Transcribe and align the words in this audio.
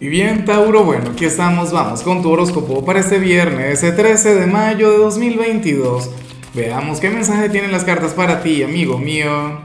Y 0.00 0.06
bien, 0.06 0.44
Tauro, 0.44 0.84
bueno, 0.84 1.10
aquí 1.10 1.24
estamos, 1.24 1.72
vamos 1.72 2.02
con 2.02 2.22
tu 2.22 2.30
horóscopo 2.30 2.84
para 2.84 3.00
este 3.00 3.18
viernes, 3.18 3.82
el 3.82 3.96
13 3.96 4.36
de 4.36 4.46
mayo 4.46 4.92
de 4.92 4.98
2022. 4.98 6.10
Veamos 6.54 7.00
qué 7.00 7.10
mensaje 7.10 7.48
tienen 7.48 7.72
las 7.72 7.82
cartas 7.82 8.12
para 8.12 8.40
ti, 8.40 8.62
amigo 8.62 8.96
mío. 8.98 9.58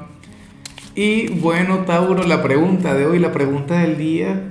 Y 0.96 1.28
bueno, 1.28 1.86
Tauro, 1.86 2.24
la 2.24 2.42
pregunta 2.42 2.96
de 2.96 3.06
hoy, 3.06 3.20
la 3.20 3.32
pregunta 3.32 3.78
del 3.78 3.96
día, 3.96 4.42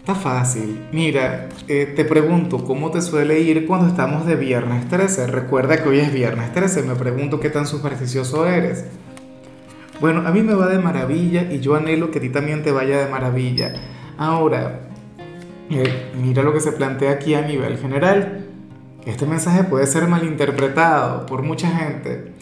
está 0.00 0.16
fácil. 0.16 0.80
Mira, 0.90 1.50
eh, 1.68 1.92
te 1.94 2.04
pregunto, 2.04 2.64
¿cómo 2.64 2.90
te 2.90 3.00
suele 3.00 3.38
ir 3.38 3.64
cuando 3.64 3.86
estamos 3.86 4.26
de 4.26 4.34
viernes 4.34 4.88
13? 4.88 5.28
Recuerda 5.28 5.80
que 5.80 5.88
hoy 5.88 6.00
es 6.00 6.12
viernes 6.12 6.52
13, 6.52 6.82
me 6.82 6.96
pregunto 6.96 7.38
qué 7.38 7.50
tan 7.50 7.64
supersticioso 7.64 8.44
eres. 8.48 8.86
Bueno, 10.00 10.26
a 10.26 10.32
mí 10.32 10.42
me 10.42 10.54
va 10.54 10.66
de 10.66 10.80
maravilla 10.80 11.46
y 11.48 11.60
yo 11.60 11.76
anhelo 11.76 12.10
que 12.10 12.18
a 12.18 12.22
ti 12.22 12.28
también 12.28 12.64
te 12.64 12.72
vaya 12.72 12.98
de 12.98 13.08
maravilla. 13.08 13.97
Ahora, 14.18 14.80
eh, 15.70 16.10
mira 16.20 16.42
lo 16.42 16.52
que 16.52 16.58
se 16.58 16.72
plantea 16.72 17.12
aquí 17.12 17.34
a 17.34 17.42
nivel 17.42 17.78
general. 17.78 18.46
Este 19.06 19.26
mensaje 19.26 19.62
puede 19.62 19.86
ser 19.86 20.08
malinterpretado 20.08 21.24
por 21.24 21.42
mucha 21.42 21.70
gente. 21.70 22.32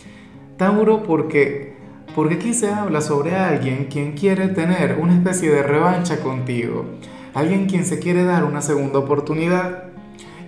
Tauro, 0.56 1.02
porque, 1.02 1.76
porque 2.14 2.36
aquí 2.36 2.54
se 2.54 2.70
habla 2.70 3.02
sobre 3.02 3.36
alguien 3.36 3.88
quien 3.90 4.12
quiere 4.12 4.48
tener 4.48 4.96
una 4.98 5.14
especie 5.14 5.50
de 5.50 5.62
revancha 5.62 6.20
contigo. 6.20 6.86
Alguien 7.34 7.66
quien 7.66 7.84
se 7.84 7.98
quiere 7.98 8.24
dar 8.24 8.44
una 8.44 8.62
segunda 8.62 8.98
oportunidad. 8.98 9.84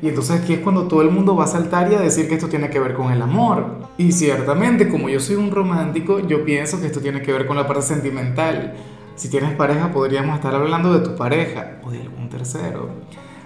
Y 0.00 0.08
entonces 0.08 0.40
aquí 0.40 0.54
es 0.54 0.60
cuando 0.60 0.88
todo 0.88 1.02
el 1.02 1.10
mundo 1.10 1.36
va 1.36 1.44
a 1.44 1.48
saltar 1.48 1.92
y 1.92 1.94
a 1.94 2.00
decir 2.00 2.26
que 2.26 2.36
esto 2.36 2.48
tiene 2.48 2.70
que 2.70 2.80
ver 2.80 2.94
con 2.94 3.12
el 3.12 3.20
amor. 3.20 3.88
Y 3.98 4.12
ciertamente, 4.12 4.88
como 4.88 5.10
yo 5.10 5.20
soy 5.20 5.36
un 5.36 5.50
romántico, 5.50 6.20
yo 6.20 6.42
pienso 6.44 6.80
que 6.80 6.86
esto 6.86 7.00
tiene 7.00 7.20
que 7.20 7.32
ver 7.32 7.46
con 7.46 7.56
la 7.56 7.66
parte 7.66 7.82
sentimental. 7.82 8.72
Si 9.18 9.28
tienes 9.28 9.52
pareja, 9.56 9.90
podríamos 9.90 10.36
estar 10.36 10.54
hablando 10.54 10.96
de 10.96 11.04
tu 11.04 11.16
pareja 11.16 11.80
o 11.82 11.90
de 11.90 12.02
algún 12.02 12.28
tercero. 12.28 12.90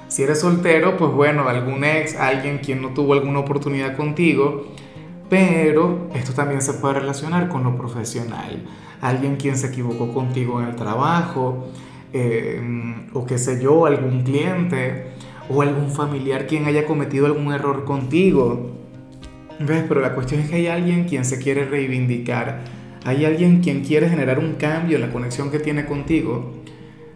Si 0.07 0.23
eres 0.23 0.41
soltero, 0.41 0.99
pues 0.99 1.11
bueno, 1.13 1.49
algún 1.49 1.83
ex, 1.83 2.15
alguien 2.15 2.59
quien 2.59 2.83
no 2.83 2.91
tuvo 2.91 3.15
alguna 3.15 3.39
oportunidad 3.39 3.97
contigo. 3.97 4.67
Pero 5.31 6.11
esto 6.13 6.35
también 6.35 6.61
se 6.61 6.75
puede 6.75 7.01
relacionar 7.01 7.49
con 7.49 7.65
lo 7.65 7.75
profesional. 7.79 8.67
Alguien 9.01 9.37
quien 9.37 9.57
se 9.57 9.69
equivocó 9.69 10.13
contigo 10.13 10.61
en 10.61 10.69
el 10.69 10.77
trabajo, 10.77 11.69
eh, 12.13 12.61
o 13.15 13.25
qué 13.25 13.39
sé 13.39 13.59
yo, 13.63 13.87
algún 13.87 14.25
cliente 14.25 15.07
o 15.49 15.63
algún 15.63 15.91
familiar 15.91 16.47
quien 16.47 16.67
haya 16.67 16.85
cometido 16.85 17.25
algún 17.25 17.51
error 17.51 17.87
contigo. 17.87 18.73
¿Ves? 19.59 19.87
Pero 19.89 20.03
la 20.03 20.15
cuestión 20.15 20.43
es 20.43 20.51
que 20.51 20.57
hay 20.57 20.67
alguien 20.67 21.05
quien 21.05 21.25
se 21.25 21.39
quiere 21.39 21.65
reivindicar. 21.65 22.82
Hay 23.05 23.25
alguien 23.25 23.61
quien 23.61 23.83
quiere 23.83 24.09
generar 24.09 24.39
un 24.39 24.55
cambio 24.55 24.97
en 24.97 25.03
la 25.03 25.13
conexión 25.13 25.51
que 25.51 25.59
tiene 25.59 25.87
contigo. 25.87 26.53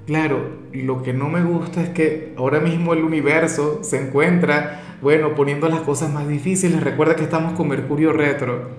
Claro, 0.07 0.59
lo 0.73 1.03
que 1.03 1.13
no 1.13 1.29
me 1.29 1.43
gusta 1.43 1.83
es 1.83 1.91
que 1.91 2.33
ahora 2.37 2.61
mismo 2.61 2.93
el 2.93 3.05
universo 3.05 3.81
se 3.83 4.01
encuentra, 4.01 4.99
bueno, 5.01 5.35
poniendo 5.35 5.69
las 5.69 5.81
cosas 5.81 6.13
más 6.13 6.29
difíciles. 6.29 6.83
Recuerda 6.83 7.17
que 7.17 7.25
estamos 7.25 7.53
con 7.53 7.69
Mercurio 7.69 8.13
retro. 8.13 8.71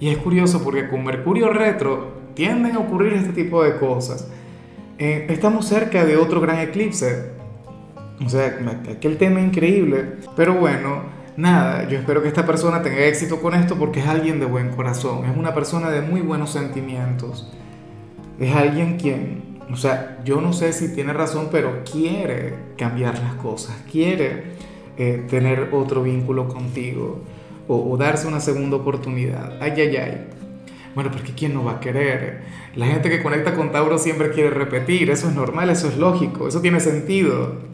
Y 0.00 0.08
es 0.08 0.18
curioso 0.18 0.62
porque 0.62 0.88
con 0.88 1.04
Mercurio 1.04 1.50
retro 1.50 2.12
tienden 2.34 2.76
a 2.76 2.78
ocurrir 2.78 3.14
este 3.14 3.32
tipo 3.32 3.62
de 3.62 3.76
cosas. 3.78 4.30
Eh, 4.98 5.26
estamos 5.28 5.66
cerca 5.66 6.04
de 6.04 6.16
otro 6.16 6.40
gran 6.40 6.60
eclipse, 6.60 7.32
o 8.24 8.28
sea, 8.28 8.58
aquel 8.90 9.16
tema 9.16 9.40
increíble. 9.40 10.04
Pero 10.36 10.54
bueno, 10.54 11.02
nada, 11.36 11.88
yo 11.88 11.98
espero 11.98 12.22
que 12.22 12.28
esta 12.28 12.46
persona 12.46 12.82
tenga 12.82 13.04
éxito 13.04 13.40
con 13.40 13.54
esto 13.54 13.76
porque 13.76 14.00
es 14.00 14.06
alguien 14.06 14.40
de 14.40 14.46
buen 14.46 14.70
corazón, 14.70 15.24
es 15.24 15.36
una 15.36 15.54
persona 15.54 15.90
de 15.90 16.00
muy 16.00 16.20
buenos 16.20 16.50
sentimientos. 16.50 17.50
Es 18.38 18.54
alguien 18.54 18.96
quien, 18.96 19.60
o 19.70 19.76
sea, 19.76 20.18
yo 20.24 20.40
no 20.40 20.52
sé 20.52 20.72
si 20.72 20.92
tiene 20.94 21.12
razón, 21.12 21.48
pero 21.52 21.82
quiere 21.84 22.54
cambiar 22.76 23.18
las 23.18 23.34
cosas, 23.34 23.76
quiere 23.90 24.54
eh, 24.96 25.24
tener 25.28 25.70
otro 25.72 26.02
vínculo 26.02 26.48
contigo 26.48 27.20
o, 27.68 27.92
o 27.92 27.96
darse 27.96 28.26
una 28.26 28.40
segunda 28.40 28.76
oportunidad. 28.76 29.58
Ay, 29.60 29.72
ay, 29.76 29.96
ay. 29.96 30.26
Bueno, 30.94 31.10
porque 31.10 31.32
¿quién 31.32 31.54
no 31.54 31.64
va 31.64 31.72
a 31.72 31.80
querer? 31.80 32.42
La 32.76 32.86
gente 32.86 33.10
que 33.10 33.22
conecta 33.22 33.54
con 33.54 33.72
Tauro 33.72 33.98
siempre 33.98 34.30
quiere 34.30 34.50
repetir, 34.50 35.10
eso 35.10 35.28
es 35.28 35.34
normal, 35.34 35.70
eso 35.70 35.88
es 35.88 35.96
lógico, 35.96 36.48
eso 36.48 36.60
tiene 36.60 36.80
sentido. 36.80 37.73